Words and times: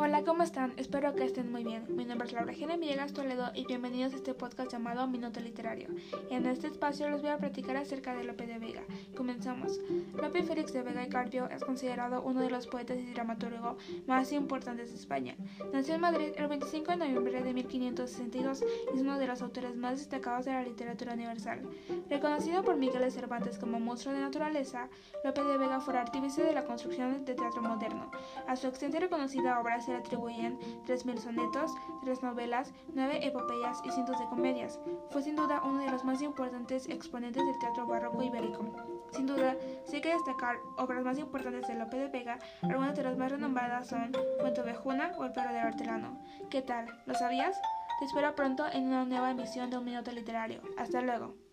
Hola, 0.00 0.22
¿cómo 0.22 0.44
están? 0.44 0.74
Espero 0.76 1.12
que 1.16 1.24
estén 1.24 1.50
muy 1.50 1.64
bien. 1.64 1.84
Mi 1.88 2.04
nombre 2.04 2.28
es 2.28 2.32
Laura 2.32 2.54
Gena 2.54 2.76
Villegas 2.76 3.12
Toledo 3.12 3.50
y 3.52 3.66
bienvenidos 3.66 4.12
a 4.12 4.16
este 4.16 4.32
podcast 4.32 4.70
llamado 4.70 5.08
Minuto 5.08 5.40
Literario. 5.40 5.88
En 6.30 6.46
este 6.46 6.68
espacio 6.68 7.10
les 7.10 7.20
voy 7.20 7.30
a 7.30 7.38
platicar 7.38 7.76
acerca 7.76 8.14
de 8.14 8.22
Lope 8.22 8.46
de 8.46 8.60
Vega. 8.60 8.82
Comenzamos. 9.16 9.80
Lope 10.14 10.44
Félix 10.44 10.72
de 10.72 10.82
Vega 10.82 11.04
y 11.04 11.08
Carpio 11.08 11.50
es 11.50 11.64
considerado 11.64 12.22
uno 12.22 12.42
de 12.42 12.48
los 12.48 12.68
poetas 12.68 12.96
y 12.96 13.12
dramaturgos 13.12 13.76
más 14.06 14.30
importantes 14.30 14.90
de 14.90 14.98
España. 14.98 15.34
Nació 15.72 15.96
en 15.96 16.02
Madrid 16.02 16.30
el 16.36 16.46
25 16.46 16.92
de 16.92 16.96
noviembre 16.98 17.42
de 17.42 17.52
1562 17.52 18.62
y 18.62 18.96
es 18.96 19.02
uno 19.02 19.18
de 19.18 19.26
los 19.26 19.42
autores 19.42 19.74
más 19.74 19.98
destacados 19.98 20.44
de 20.44 20.52
la 20.52 20.62
literatura 20.62 21.14
universal. 21.14 21.62
Reconocido 22.08 22.62
por 22.62 22.76
Miguel 22.76 23.02
de 23.02 23.10
Cervantes 23.10 23.58
como 23.58 23.80
monstruo 23.80 24.14
de 24.14 24.20
naturaleza, 24.20 24.88
Lope 25.24 25.42
de 25.42 25.58
Vega 25.58 25.80
fue 25.80 25.98
artífice 25.98 26.44
de 26.44 26.52
la 26.52 26.64
construcción 26.64 27.24
de 27.24 27.34
teatro 27.34 27.62
moderno. 27.62 28.12
A 28.46 28.54
su 28.54 28.68
extensa 28.68 28.98
y 28.98 29.00
reconocida 29.00 29.58
obra 29.58 29.80
se 29.88 29.94
le 29.94 30.00
atribuyen 30.00 30.58
3.000 30.86 31.16
sonetos, 31.16 31.72
3 32.02 32.22
novelas, 32.22 32.74
9 32.92 33.26
epopeyas 33.26 33.80
y 33.84 33.90
cientos 33.90 34.18
de 34.18 34.26
comedias. 34.26 34.78
Fue 35.10 35.22
sin 35.22 35.34
duda 35.34 35.62
uno 35.64 35.80
de 35.80 35.90
los 35.90 36.04
más 36.04 36.20
importantes 36.20 36.86
exponentes 36.90 37.42
del 37.42 37.58
teatro 37.58 37.86
barroco 37.86 38.22
ibérico. 38.22 38.66
Sin 39.12 39.26
duda, 39.26 39.56
sí 39.86 39.96
hay 39.96 40.02
que 40.02 40.12
destacar 40.12 40.56
obras 40.76 41.02
más 41.04 41.18
importantes 41.18 41.66
de 41.66 41.74
Lope 41.74 41.96
de 41.96 42.08
Vega, 42.08 42.38
algunas 42.62 42.94
de 42.94 43.02
las 43.02 43.16
más 43.16 43.32
renombradas 43.32 43.88
son 43.88 44.12
Cuento 44.40 44.62
Vejuna 44.62 45.12
o 45.16 45.24
El 45.24 45.32
perro 45.32 45.54
del 45.54 45.66
hortelano. 45.66 46.20
¿Qué 46.50 46.60
tal? 46.60 46.86
¿Lo 47.06 47.14
sabías? 47.14 47.58
Te 47.98 48.04
espero 48.04 48.34
pronto 48.34 48.66
en 48.70 48.88
una 48.88 49.06
nueva 49.06 49.30
emisión 49.30 49.70
de 49.70 49.78
Un 49.78 49.86
Minuto 49.86 50.12
Literario. 50.12 50.60
Hasta 50.76 51.00
luego. 51.00 51.47